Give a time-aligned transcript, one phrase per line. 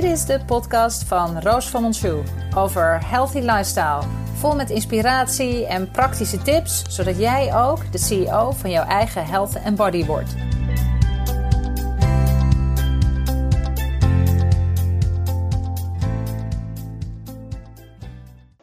[0.00, 2.22] Dit is de podcast van Roos van Monshoe
[2.56, 4.02] over healthy lifestyle.
[4.34, 9.54] Vol met inspiratie en praktische tips, zodat jij ook de CEO van jouw eigen health
[9.54, 10.34] en body wordt.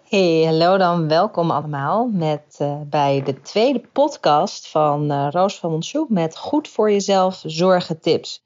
[0.09, 5.71] Hey, hallo dan, welkom allemaal met, uh, bij de tweede podcast van uh, Roos van
[5.71, 8.45] Monshoe met Goed voor Jezelf Zorgen Tips.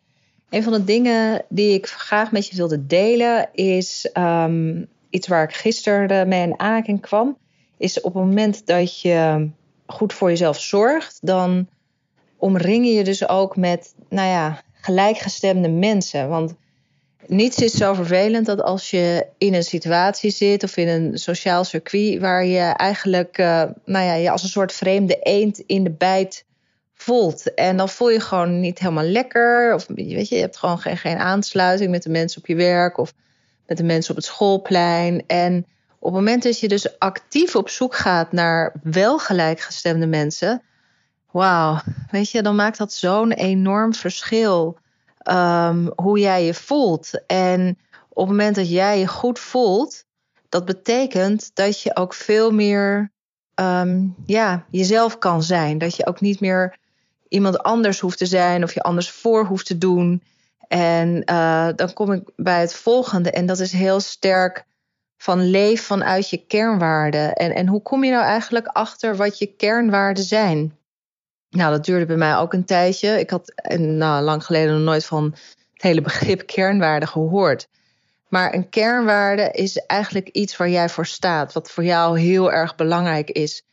[0.52, 5.44] Een van de dingen die ik graag met je wilde delen is um, iets waar
[5.44, 7.38] ik gisteren mee in aanraking kwam.
[7.78, 9.50] Is op het moment dat je
[9.86, 11.68] goed voor jezelf zorgt, dan
[12.38, 16.30] omring je dus ook met, nou ja, gelijkgestemde mensen.
[16.30, 16.54] Want
[17.28, 21.64] niets is zo vervelend dat als je in een situatie zit of in een sociaal
[21.64, 25.92] circuit waar je eigenlijk, uh, nou ja, je als een soort vreemde eend in de
[25.92, 26.46] bijt
[27.02, 27.54] voelt.
[27.54, 29.74] En dan voel je gewoon niet helemaal lekker.
[29.74, 32.98] Of weet je, je hebt gewoon geen, geen aansluiting met de mensen op je werk
[32.98, 33.14] of
[33.68, 35.24] met de mensen op het schoolplein.
[35.28, 35.66] En
[36.00, 40.62] op het moment dat je dus actief op zoek gaat naar wel gelijkgestemde mensen,
[41.32, 41.80] wauw,
[42.12, 44.78] weet je, dan maakt dat zo'n enorm verschil
[45.30, 47.26] um, hoe jij je voelt.
[47.28, 47.78] En
[48.10, 50.06] op het moment dat jij je goed voelt,
[50.50, 53.12] dat betekent dat je ook veel meer
[53.56, 55.78] um, ja, jezelf kan zijn.
[55.78, 56.80] Dat je ook niet meer
[57.32, 60.24] iemand anders hoeft te zijn of je anders voor hoeft te doen.
[60.68, 63.32] En uh, dan kom ik bij het volgende.
[63.32, 64.66] En dat is heel sterk
[65.18, 67.34] van leef vanuit je kernwaarden.
[67.34, 70.78] En, en hoe kom je nou eigenlijk achter wat je kernwaarden zijn?
[71.50, 73.20] Nou, dat duurde bij mij ook een tijdje.
[73.20, 75.24] Ik had nou, lang geleden nog nooit van
[75.74, 77.68] het hele begrip kernwaarde gehoord.
[78.28, 82.76] Maar een kernwaarde is eigenlijk iets waar jij voor staat, wat voor jou heel erg
[82.76, 83.64] belangrijk is.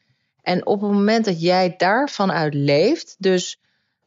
[0.48, 3.60] En op het moment dat jij daarvan uit leeft, dus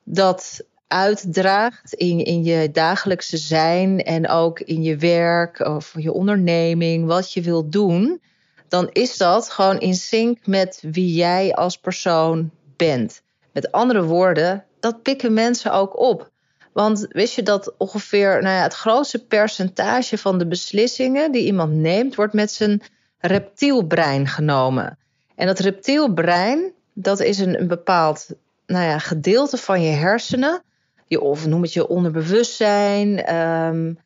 [0.04, 7.06] dat uitdraagt in, in je dagelijkse zijn en ook in je werk of je onderneming,
[7.06, 8.22] wat je wilt doen,
[8.68, 13.22] dan is dat gewoon in sync met wie jij als persoon bent.
[13.52, 16.30] Met andere woorden, dat pikken mensen ook op.
[16.74, 21.74] Want wist je dat ongeveer nou ja, het grootste percentage van de beslissingen die iemand
[21.74, 22.82] neemt, wordt met zijn
[23.18, 25.00] reptielbrein genomen.
[25.36, 28.28] En dat reptielbrein, dat is een, bepaald
[28.66, 30.64] nou ja, gedeelte van je hersenen,
[31.06, 34.00] je, of noem het je onderbewustzijn, um,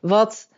[0.00, 0.48] wat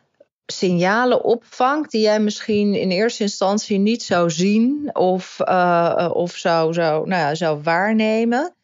[0.47, 6.72] signalen opvangt die jij misschien in eerste instantie niet zou zien of, uh, of zou,
[6.72, 8.55] zou, nou ja, zou waarnemen.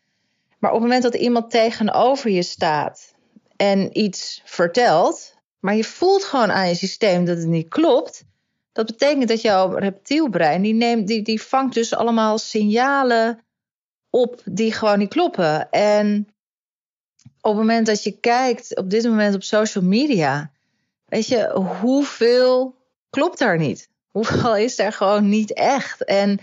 [0.58, 3.14] Maar op het moment dat iemand tegenover je staat
[3.56, 8.24] en iets vertelt, maar je voelt gewoon aan je systeem dat het niet klopt,
[8.72, 13.44] dat betekent dat jouw reptielbrein, die, neemt, die, die vangt dus allemaal signalen
[14.10, 15.70] op die gewoon niet kloppen.
[15.70, 16.28] En
[17.40, 20.50] op het moment dat je kijkt op dit moment op social media,
[21.04, 21.50] weet je,
[21.80, 22.74] hoeveel
[23.10, 23.88] klopt daar niet?
[24.10, 26.04] Hoeveel is er gewoon niet echt?
[26.04, 26.40] En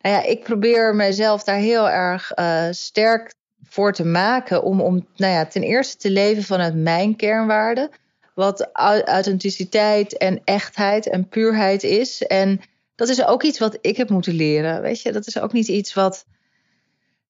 [0.00, 5.06] nou ja, ik probeer mezelf daar heel erg uh, sterk voor te maken om, om
[5.16, 7.90] nou ja, ten eerste te leven vanuit mijn kernwaarden
[8.36, 12.22] wat authenticiteit en echtheid en puurheid is.
[12.22, 12.60] En
[12.94, 14.82] dat is ook iets wat ik heb moeten leren.
[14.82, 16.24] Weet je, dat is ook niet iets wat,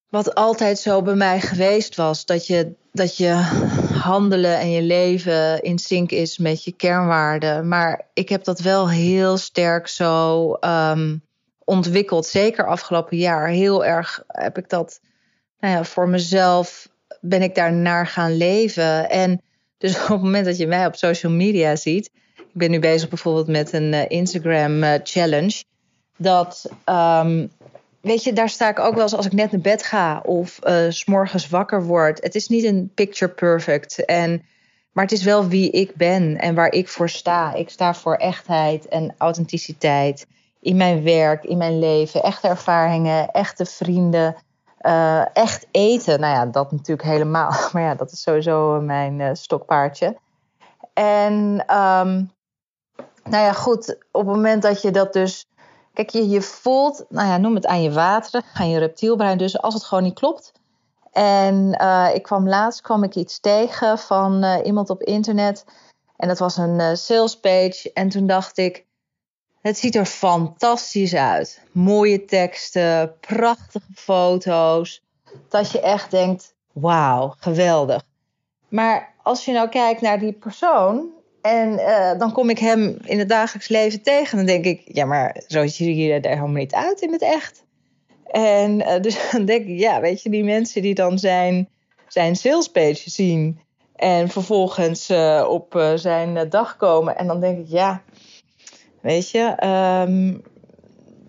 [0.09, 2.25] wat altijd zo bij mij geweest was.
[2.25, 3.31] Dat je, dat je
[3.93, 7.69] handelen en je leven in sync is met je kernwaarden.
[7.69, 11.23] Maar ik heb dat wel heel sterk zo um,
[11.65, 12.27] ontwikkeld.
[12.27, 13.49] Zeker afgelopen jaar.
[13.49, 15.01] Heel erg heb ik dat
[15.61, 16.89] nou ja, voor mezelf
[17.21, 19.11] ben ik daar naar gaan leven.
[19.11, 19.41] En
[19.79, 23.09] dus op het moment dat je mij op social media ziet, ik ben nu bezig
[23.09, 25.65] bijvoorbeeld met een uh, Instagram uh, challenge,
[26.17, 27.51] dat, um,
[28.01, 30.59] weet je, daar sta ik ook wel eens als ik net naar bed ga of
[30.65, 32.23] uh, s morgens wakker word.
[32.23, 34.43] Het is niet een picture perfect, en,
[34.93, 37.55] maar het is wel wie ik ben en waar ik voor sta.
[37.55, 40.27] Ik sta voor echtheid en authenticiteit
[40.61, 44.37] in mijn werk, in mijn leven, echte ervaringen, echte vrienden.
[44.87, 47.53] Uh, echt eten, nou ja, dat natuurlijk helemaal.
[47.73, 50.17] Maar ja, dat is sowieso mijn uh, stokpaardje.
[50.93, 51.35] En
[51.77, 52.31] um,
[53.25, 55.47] nou ja, goed, op het moment dat je dat dus.
[55.93, 59.39] Kijk, je, je voelt, nou ja, noem het aan je wateren, aan je reptielbrein.
[59.39, 60.53] Dus als het gewoon niet klopt.
[61.13, 61.73] En
[62.15, 65.65] ik kwam laatst kwam ik iets tegen van iemand op internet.
[66.17, 67.91] En dat was een salespage.
[67.93, 68.86] En toen dacht ik,
[69.67, 71.63] het ziet er fantastisch uit.
[71.73, 75.03] Mooie teksten, prachtige foto's.
[75.49, 78.03] Dat je echt denkt: wauw, geweldig.
[78.69, 81.15] Maar als je nou kijkt naar die persoon.
[81.43, 84.37] En uh, dan kom ik hem in het dagelijks leven tegen.
[84.37, 87.65] Dan denk ik: ja, maar zo ziet hij er helemaal niet uit in het echt.
[88.27, 91.69] En uh, dus dan denk ik: ja, weet je, die mensen die dan zijn,
[92.09, 93.61] zijn salespage zien.
[93.97, 97.17] En vervolgens uh, op zijn dag komen.
[97.17, 98.03] En dan denk ik, ja,
[99.01, 99.67] weet je,
[100.07, 100.43] um,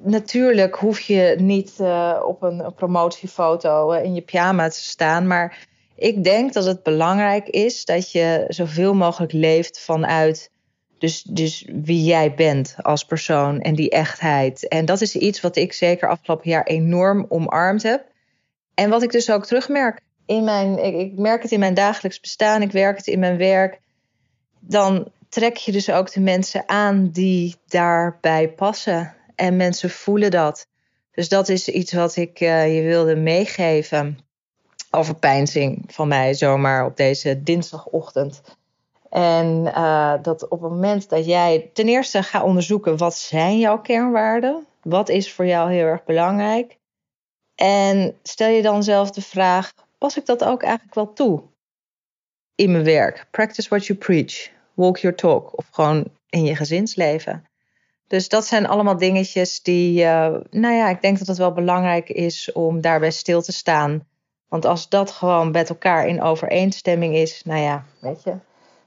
[0.03, 5.27] natuurlijk hoef je niet uh, op een, promotiefoto in je pyjama te staan.
[5.27, 10.51] Maar ik denk dat het belangrijk is dat je zoveel mogelijk leeft vanuit
[10.97, 14.67] dus, dus wie jij bent als persoon en die echtheid.
[14.67, 18.05] En dat is iets wat ik zeker afgelopen jaar enorm omarmd heb.
[18.73, 22.19] En wat ik dus ook terugmerk in mijn, ik, ik merk het in mijn dagelijks
[22.19, 23.79] bestaan, ik werk het in mijn werk.
[24.59, 29.15] Dan trek je dus ook de mensen aan die daarbij passen.
[29.35, 30.67] En mensen voelen dat.
[31.11, 34.19] Dus dat is iets wat ik uh, je wilde meegeven
[34.91, 38.41] over pijnzing van mij zomaar op deze dinsdagochtend.
[39.09, 43.81] En uh, dat op het moment dat jij ten eerste gaat onderzoeken wat zijn jouw
[43.81, 46.77] kernwaarden, wat is voor jou heel erg belangrijk,
[47.55, 51.41] en stel je dan zelf de vraag: pas ik dat ook eigenlijk wel toe
[52.55, 53.27] in mijn werk?
[53.31, 57.45] Practice what you preach, walk your talk, of gewoon in je gezinsleven.
[58.07, 62.09] Dus dat zijn allemaal dingetjes die, uh, nou ja, ik denk dat het wel belangrijk
[62.09, 64.05] is om daarbij stil te staan.
[64.47, 68.29] Want als dat gewoon met elkaar in overeenstemming is, nou ja, weet je,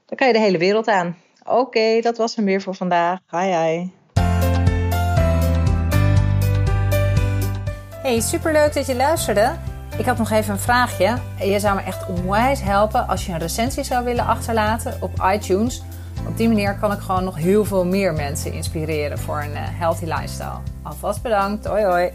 [0.05, 1.17] dan kan je de hele wereld aan.
[1.43, 3.19] Oké, dat was hem weer voor vandaag.
[3.29, 3.87] Hi, hi.
[8.01, 9.70] Hey, superleuk dat je luisterde.
[10.01, 11.17] Ik had nog even een vraagje.
[11.39, 15.83] Je zou me echt onwijs helpen als je een recensie zou willen achterlaten op iTunes.
[16.27, 19.61] Op die manier kan ik gewoon nog heel veel meer mensen inspireren voor een eh,
[19.63, 20.59] healthy lifestyle.
[20.81, 21.65] Alvast bedankt.
[21.65, 22.11] Hoi hoi.